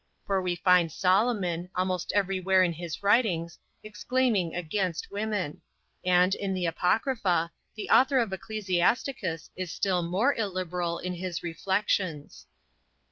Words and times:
For 0.25 0.41
we 0.41 0.55
find 0.55 0.91
Solomon, 0.91 1.69
almost 1.75 2.11
every 2.15 2.39
where 2.39 2.63
in 2.63 2.73
his 2.73 3.03
writings, 3.03 3.59
exclaiming 3.83 4.55
against 4.55 5.11
women; 5.11 5.61
and, 6.03 6.33
in 6.33 6.55
the 6.55 6.65
Apocrypha, 6.65 7.51
the 7.75 7.87
author 7.91 8.17
of 8.17 8.33
Ecclesiasticus 8.33 9.51
is 9.55 9.71
still 9.71 10.01
more 10.01 10.33
illiberal 10.33 10.97
in 10.97 11.13
his 11.13 11.43
reflections. 11.43 12.47